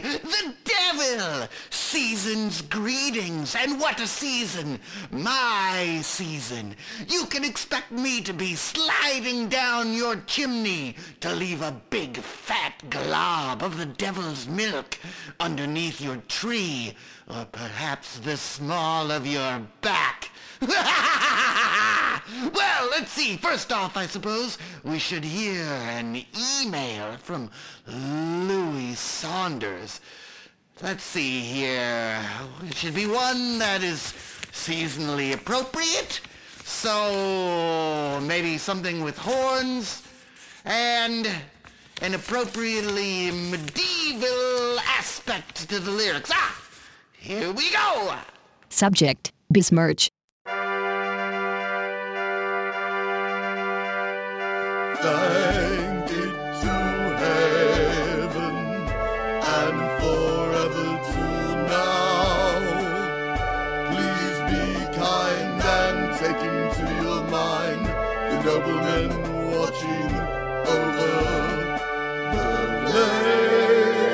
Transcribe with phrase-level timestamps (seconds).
[0.00, 1.48] the devil!
[1.70, 4.80] Season's greetings, and what a season!
[5.10, 6.76] My season.
[7.08, 12.90] You can expect me to be sliding down your chimney to leave a big fat
[12.90, 14.98] glob of the devil's milk
[15.40, 16.94] underneath your tree,
[17.28, 20.30] or perhaps the small of your back.
[22.54, 23.36] well, let's see.
[23.36, 26.24] First off, I suppose we should hear an
[26.62, 27.50] email from
[27.86, 30.00] Louie Saunders.
[30.82, 32.18] Let's see here.
[32.66, 34.14] It should be one that is
[34.52, 36.20] seasonally appropriate.
[36.64, 40.02] So maybe something with horns
[40.64, 41.28] and
[42.02, 46.30] an appropriately medieval aspect to the lyrics.
[46.32, 46.60] Ah,
[47.12, 48.14] here we go.
[48.68, 50.10] Subject Besmirch.
[68.44, 69.08] The noblemen
[69.50, 70.12] watching
[70.66, 71.12] over
[72.32, 72.48] the
[72.94, 74.04] lake.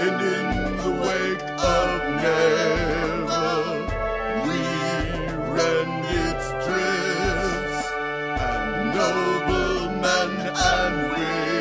[0.00, 3.50] And in the wake of never,
[4.46, 4.60] we
[5.50, 7.86] rend its drifts,
[8.40, 11.51] and noblemen and women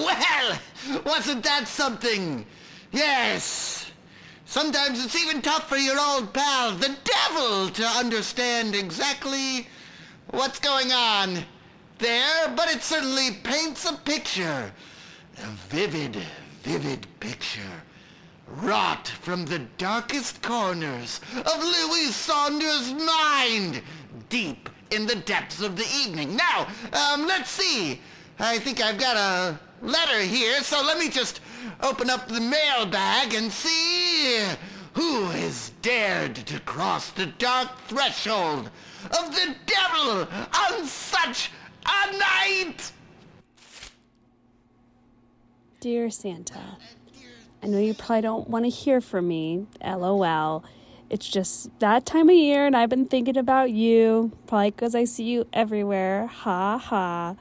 [0.00, 0.58] Well,
[1.04, 2.46] wasn't that something?
[2.92, 3.90] Yes.
[4.46, 9.66] Sometimes it's even tough for your old pal, the devil, to understand exactly
[10.30, 11.44] what's going on
[11.98, 14.72] there, but it certainly paints a picture.
[15.38, 16.16] A vivid,
[16.62, 17.82] vivid picture.
[18.46, 23.82] Wrought from the darkest corners of Louie Saunders' mind,
[24.28, 26.36] deep in the depths of the evening.
[26.36, 28.00] Now, um, let's see.
[28.44, 31.40] I think I've got a letter here, so let me just
[31.80, 34.42] open up the mailbag and see
[34.94, 38.68] who has dared to cross the dark threshold
[39.04, 40.26] of the devil
[40.58, 41.52] on such
[41.86, 42.90] a night.
[45.78, 46.78] Dear Santa,
[47.62, 50.64] I know you probably don't want to hear from me, lol.
[51.10, 55.04] It's just that time of year and I've been thinking about you, probably because I
[55.04, 56.26] see you everywhere.
[56.26, 57.36] Ha ha.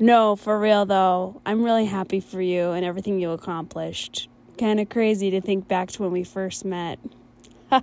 [0.00, 4.28] No, for real though, I'm really happy for you and everything you accomplished.
[4.56, 7.00] Kind of crazy to think back to when we first met.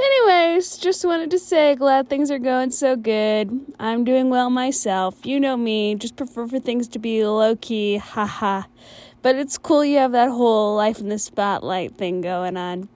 [0.00, 3.74] Anyways, just wanted to say glad things are going so good.
[3.78, 5.26] I'm doing well myself.
[5.26, 8.62] You know me, just prefer for things to be low key, haha.
[9.20, 12.88] But it's cool you have that whole life in the spotlight thing going on.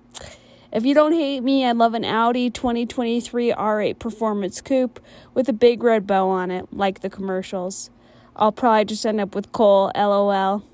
[0.77, 5.01] If you don't hate me, I'd love an Audi 2023 R8 Performance Coupe
[5.33, 7.89] with a big red bow on it, like the commercials.
[8.37, 10.65] I'll probably just end up with coal, lol.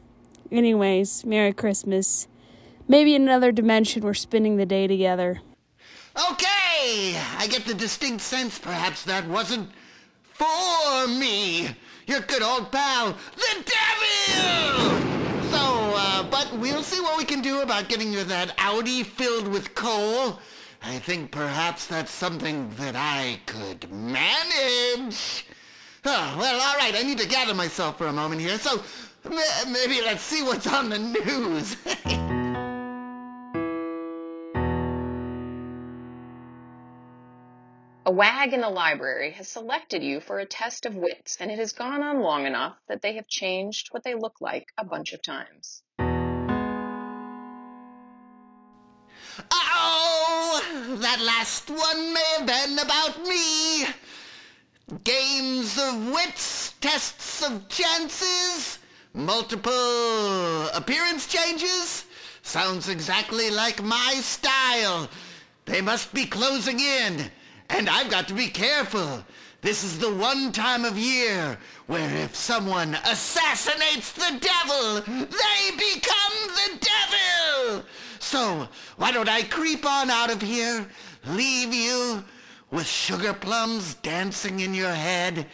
[0.50, 2.26] Anyways, Merry Christmas.
[2.88, 5.40] Maybe in another dimension we're spending the day together.
[6.30, 9.70] Okay, I get the distinct sense perhaps that wasn't
[10.32, 11.76] for me.
[12.08, 15.11] Your good old pal, the devil!
[16.32, 20.40] But we'll see what we can do about getting you that Audi filled with coal.
[20.82, 25.44] I think perhaps that's something that I could manage.
[26.06, 28.82] Oh, well, all right, I need to gather myself for a moment here, so
[29.28, 31.76] maybe let's see what's on the news.
[38.04, 41.58] A wag in the library has selected you for a test of wits, and it
[41.58, 45.12] has gone on long enough that they have changed what they look like a bunch
[45.12, 45.82] of times.
[49.50, 53.86] Oh, that last one may have been about me.
[55.04, 58.78] Games of wits, tests of chances,
[59.14, 62.04] multiple appearance changes.
[62.42, 65.08] Sounds exactly like my style.
[65.64, 67.30] They must be closing in,
[67.70, 69.24] and I've got to be careful.
[69.62, 76.36] This is the one time of year where if someone assassinates the devil, they become
[76.48, 77.84] the devil.
[78.22, 80.86] So why don't I creep on out of here,
[81.26, 82.24] leave you
[82.70, 85.46] with sugar plums dancing in your head,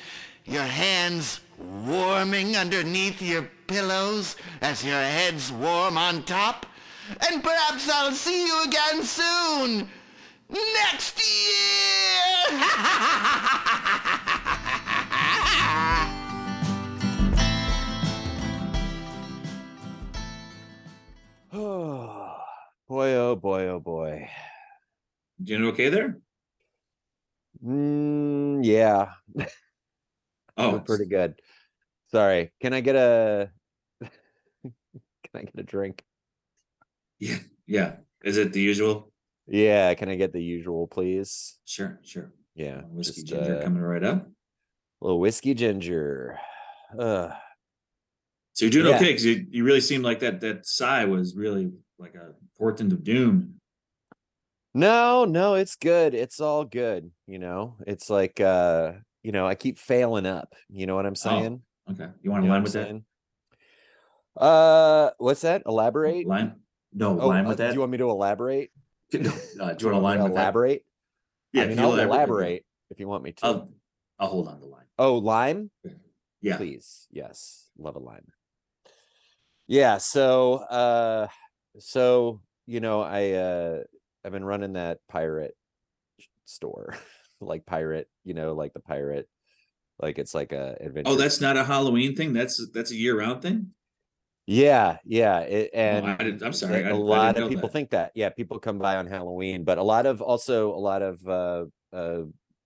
[0.44, 6.66] your hands warming underneath your pillows as your head's warm on top.
[7.30, 9.88] And perhaps I'll see you again soon.
[10.50, 12.60] Next year!
[23.28, 24.30] oh boy, oh boy.
[25.42, 26.18] Doing okay there?
[27.64, 29.10] Mm, yeah,
[30.56, 31.34] Oh, we're pretty good.
[32.10, 33.50] Sorry, can I get a
[34.62, 34.72] can
[35.34, 36.02] I get a drink?
[37.18, 37.96] Yeah, yeah.
[38.24, 39.12] Is it the usual?
[39.46, 41.58] Yeah, can I get the usual, please?
[41.64, 42.32] Sure, sure.
[42.54, 44.26] Yeah, Whiskey just ginger uh, coming right up.
[44.26, 46.38] a little whiskey ginger.
[46.98, 47.32] Ugh.
[48.54, 48.96] So you're doing yeah.
[48.96, 52.92] okay because you, you really seemed like that that sigh was really like a portent
[52.92, 53.54] of doom.
[54.74, 56.14] No, no, it's good.
[56.14, 57.10] It's all good.
[57.26, 58.92] You know, it's like uh,
[59.22, 60.54] you know, I keep failing up.
[60.68, 61.62] You know what I'm saying?
[61.90, 63.04] Okay, you want to line with I'm
[64.36, 64.42] that?
[64.42, 65.62] Uh, what's that?
[65.66, 66.26] Elaborate?
[66.26, 66.54] Line?
[66.92, 67.68] No, Oh, line uh, with that.
[67.68, 68.70] Do you want me to elaborate?
[69.12, 69.30] No,
[69.60, 70.40] uh, do you want to line with that?
[70.40, 70.84] elaborate?
[71.52, 73.46] Yeah, I mean, I'll elaborate, elaborate if you want me to.
[73.46, 73.72] I'll
[74.18, 74.84] I'll hold on the line.
[74.98, 75.70] oh, lime?
[76.42, 76.56] Yeah.
[76.58, 77.06] Please.
[77.10, 77.68] Yes.
[77.78, 78.26] Love a lime.
[79.66, 79.96] Yeah.
[79.98, 81.28] So, uh,
[81.78, 83.82] so, you know, I, uh,
[84.24, 85.56] I've been running that pirate
[86.44, 86.96] store,
[87.40, 89.28] like pirate, you know, like the pirate,
[90.00, 91.10] like it's like a adventure.
[91.12, 92.32] Oh, that's not a Halloween thing.
[92.32, 93.70] That's that's a year round thing.
[94.46, 97.72] Yeah, yeah, it, and I didn't- I'm sorry, a I- I lot of people that.
[97.72, 98.12] think that.
[98.14, 101.64] Yeah, people come by on Halloween, but a lot of also a lot of uh,
[101.92, 102.22] uh,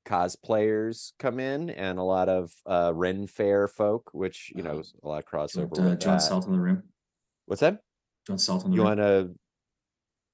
[0.07, 4.99] cosplayers come in, and a lot of uh, Ren Fair folk, which you know, Uh-huh.
[5.03, 5.79] a lot of crossover.
[5.79, 6.19] uh, that.
[6.19, 6.85] salt in the room?
[7.47, 7.81] What's that?
[8.25, 8.89] Do you want salt in the You room?
[8.89, 9.31] want to?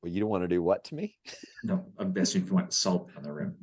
[0.02, 1.16] Well, you don't want to do what to me?
[1.64, 3.56] No, I'm asking if you want salt on the rim.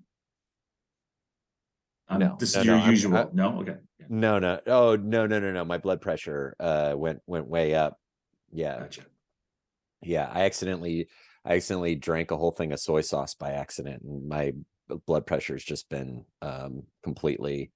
[2.10, 3.18] Um, No, this no, is no, your I'm- usual.
[3.18, 3.75] I- no, okay.
[4.00, 4.60] Yeah, No, no.
[4.68, 5.63] Oh, no, no, no, no.
[5.63, 8.00] My blood pressure uh went went way up.
[8.51, 9.01] Yeah, gotcha.
[10.01, 10.30] yeah.
[10.31, 11.07] I accidentally
[11.45, 14.54] I accidentally drank a whole thing of soy sauce by accident, and my
[15.07, 17.71] blood pressure's just been um completely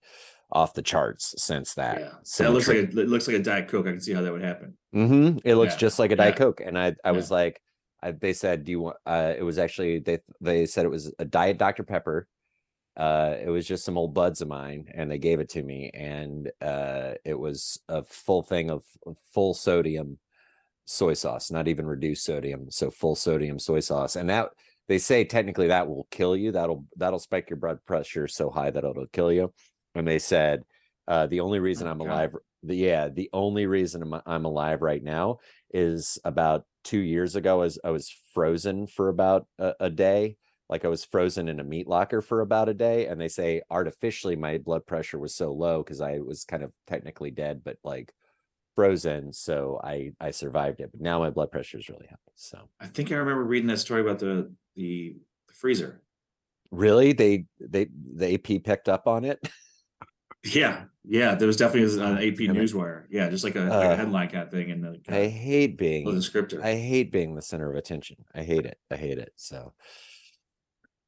[0.52, 2.00] off the charts since that.
[2.00, 3.88] Yeah, So that looks like a, it looks like a diet coke.
[3.88, 4.78] I can see how that would happen.
[4.94, 5.40] Mm-hmm.
[5.44, 7.62] It looks Yeah, just like a Diet yeah, Coke, and I I was like,
[8.02, 11.14] I, they said, "Do you want?" Uh, it was actually they they said it was
[11.20, 12.28] a Diet Dr Pepper.
[12.98, 15.92] Uh, it was just some old buds of mine, and they gave it to me,
[15.94, 20.18] and uh, it was a full thing of of full sodium
[20.86, 24.50] soy sauce, not even reduced sodium, so full sodium soy sauce, and that
[24.88, 26.52] they say technically that will kill you.
[26.52, 29.54] That'll that'll spike your blood pressure so high that it'll kill you.
[30.00, 30.64] And they said
[31.08, 32.08] uh, the only reason Oh, I'm God.
[32.08, 35.40] alive, the, yeah, the only reason I'm, I'm alive right now
[35.74, 37.62] is about two years ago.
[37.62, 40.38] As I was frozen for about a, a day,
[40.70, 43.62] like I was frozen in a meat locker for about a day, and they say
[43.70, 47.78] artificially my blood pressure was so low because I was kind of technically dead, but
[47.84, 48.14] like
[48.76, 50.92] frozen, so I I survived it.
[50.92, 52.16] But now my blood pressure is really high.
[52.36, 55.16] So I think I remember reading that story about the the,
[55.48, 56.02] the freezer.
[56.72, 59.40] really, they they the AP picked up on it.
[60.44, 62.52] Yeah, yeah, there was definitely an AP it.
[62.52, 63.06] Newswire.
[63.10, 65.78] Yeah, just like a, like Uh, a headline kind of thing, and I uh, hate
[65.78, 66.64] being a descriptor.
[66.64, 68.18] I hate being the center of attention.
[68.34, 68.78] I hate it.
[68.90, 69.34] I hate it.
[69.36, 69.74] So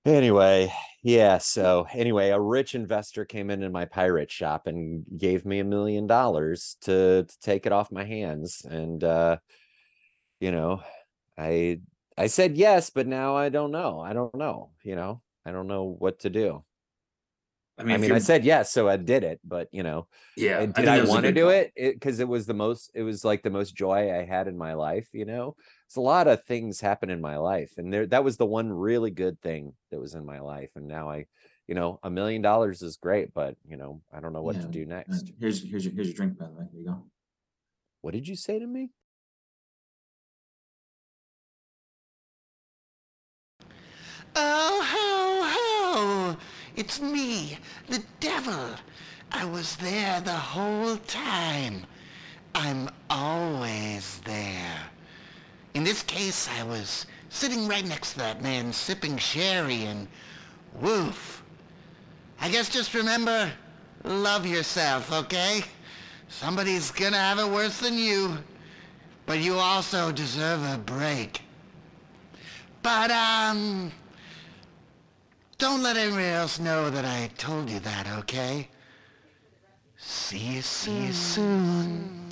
[0.06, 1.38] anyway, yeah.
[1.38, 6.08] So anyway, a rich investor came into my pirate shop and gave me a million
[6.08, 8.66] dollars to to take it off my hands.
[8.70, 9.38] And uh,
[10.40, 10.82] you know,
[11.38, 11.80] I
[12.18, 14.00] I said yes, but now I don't know.
[14.02, 16.64] I don't know, you know, I don't know what to do.
[17.82, 20.08] I I mean, if mean, I said yes, so I did it, but you know,
[20.38, 20.60] yeah.
[20.60, 21.50] and did I, that was a want to do call.
[21.50, 21.72] it?
[21.76, 24.74] Because it, was the most, it was like the most joy I had in my
[24.74, 25.10] life.
[25.14, 25.56] You know,
[25.88, 28.72] it's a lot of things happen in my life, and there that was the one
[28.72, 30.70] really good thing that was in my life.
[30.76, 31.26] And now I,
[31.68, 34.62] you know, a million dollars is great, but you know, I don't know what Yeah,
[34.62, 35.32] to do uh, next.
[35.40, 36.66] Here's here's your here's your drink, by the way.
[36.72, 37.04] There you go.
[38.02, 38.90] What did you say to me?
[44.36, 45.01] Oh, ho, ho!
[46.76, 48.76] It's me, the devil.
[49.32, 51.86] I was there the whole time.
[52.56, 54.80] I'm always there.
[55.74, 60.08] In this case, I was sitting right next to that man sipping sherry and
[60.82, 61.44] woof.
[62.40, 63.52] I guess just remember,
[64.04, 65.62] love yourself, okay?
[66.28, 68.38] Somebody's gonna have it worse than you.
[69.26, 71.42] But you also deserve a break.
[72.82, 73.92] But, um,
[75.62, 78.68] don't let anybody else know that I told you that, okay?
[79.96, 81.12] See you, see you hmm.
[81.12, 82.31] soon.